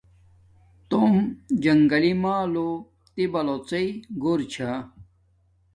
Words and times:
توم 0.89 1.13
جنگی 1.63 2.13
مال 2.23 2.45
لو 2.53 2.67
تی 3.13 3.23
بلوڎے 3.33 3.81
گور 4.21 4.39
چھا 4.53 4.71